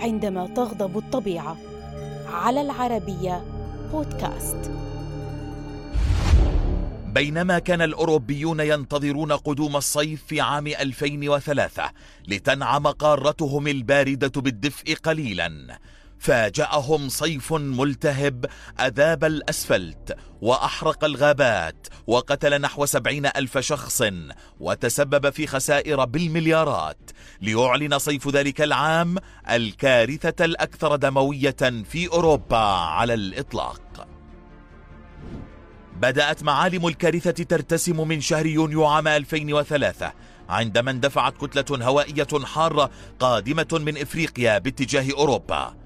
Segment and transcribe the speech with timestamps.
[0.00, 1.56] عندما تغضب الطبيعة.
[2.32, 3.44] على العربية
[3.92, 4.70] بودكاست.
[7.06, 11.90] بينما كان الأوروبيون ينتظرون قدوم الصيف في عام 2003
[12.28, 15.78] لتنعم قارتهم الباردة بالدفء قليلا.
[16.20, 18.46] فاجأهم صيف ملتهب
[18.80, 24.02] أذاب الأسفلت وأحرق الغابات وقتل نحو سبعين ألف شخص
[24.60, 27.10] وتسبب في خسائر بالمليارات
[27.40, 29.16] ليعلن صيف ذلك العام
[29.50, 31.56] الكارثة الأكثر دموية
[31.90, 34.08] في أوروبا على الإطلاق.
[35.96, 40.12] بدأت معالم الكارثة ترتسم من شهر يونيو عام 2003
[40.48, 45.79] عندما اندفعت كتلة هوائية حارة قادمة من إفريقيا باتجاه أوروبا.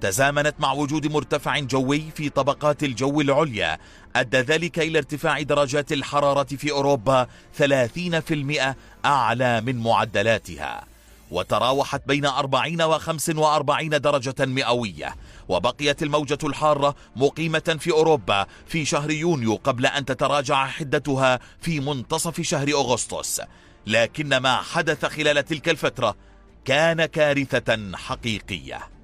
[0.00, 3.78] تزامنت مع وجود مرتفع جوي في طبقات الجو العليا
[4.16, 7.26] أدى ذلك إلى ارتفاع درجات الحرارة في أوروبا
[7.58, 10.84] 30% أعلى من معدلاتها.
[11.30, 15.16] وتراوحت بين 40 و 45 درجة مئوية.
[15.48, 22.40] وبقيت الموجة الحارة مقيمة في أوروبا في شهر يونيو قبل أن تتراجع حدتها في منتصف
[22.40, 23.40] شهر أغسطس.
[23.86, 26.16] لكن ما حدث خلال تلك الفترة
[26.64, 28.97] كان كارثة حقيقية.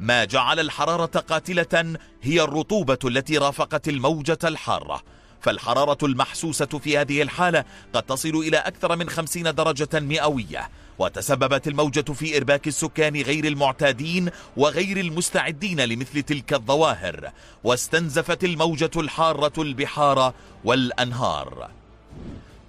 [0.00, 5.02] ما جعل الحرارة قاتلة هي الرطوبة التي رافقت الموجة الحارة.
[5.40, 10.70] فالحرارة المحسوسة في هذه الحالة قد تصل إلى أكثر من خمسين درجة مئوية.
[10.98, 17.32] وتسببت الموجة في إرباك السكان غير المعتادين وغير المستعدين لمثل تلك الظواهر.
[17.64, 20.34] واستنزفت الموجة الحارة البحار
[20.64, 21.70] والأنهار.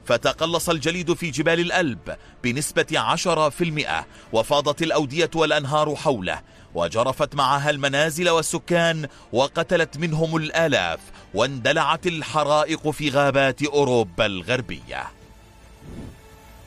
[0.06, 6.42] فتقلص الجليد في جبال الألب بنسبة عشرة في المئة وفاضت الأودية والأنهار حوله
[6.76, 11.00] وجرفت معها المنازل والسكان وقتلت منهم الآلاف
[11.34, 15.04] واندلعت الحرائق في غابات أوروبا الغربية.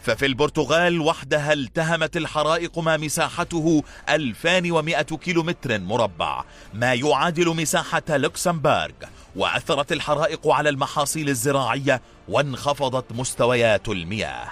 [0.02, 6.44] ففي البرتغال وحدها التهمت الحرائق ما مساحته 2100 كيلومتر مربع
[6.74, 8.92] ما يعادل مساحة لوكسمبورغ
[9.36, 14.48] وأثرت الحرائق على المحاصيل الزراعية وانخفضت مستويات المياه.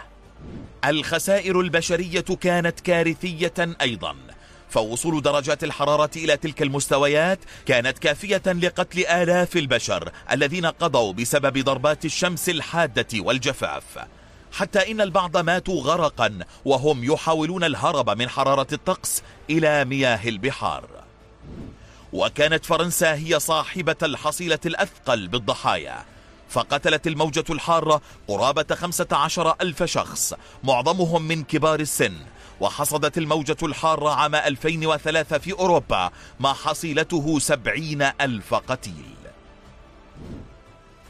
[0.84, 4.16] الخسائر البشرية كانت كارثية أيضا.
[4.70, 12.04] فوصول درجات الحرارة إلى تلك المستويات كانت كافية لقتل آلاف البشر الذين قضوا بسبب ضربات
[12.04, 13.98] الشمس الحادة والجفاف.
[14.52, 20.95] حتى إن البعض ماتوا غرقا وهم يحاولون الهرب من حرارة الطقس إلى مياه البحار.
[22.12, 26.04] وكانت فرنسا هي صاحبة الحصيلة الأثقل بالضحايا.
[26.48, 30.34] فقتلت الموجة الحارة قرابة 15 ألف شخص
[30.64, 32.14] معظمهم من كبار السن.
[32.60, 39.16] وحصدت الموجة الحارة عام 2003 في أوروبا ما حصيلته 70 ألف قتيل.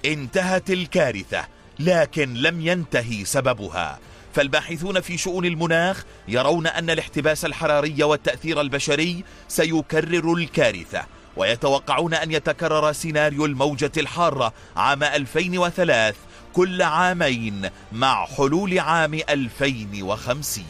[0.04, 1.46] انتهت الكارثة
[1.78, 3.98] لكن لم ينتهي سببها.
[4.36, 11.04] فالباحثون في شؤون المناخ يرون أن الاحتباس الحراري والتأثير البشري سيكرر الكارثة
[11.36, 16.16] ويتوقعون أن يتكرر سيناريو الموجة الحارة عام 2003
[16.52, 20.64] كل عامين مع حلول عام 2050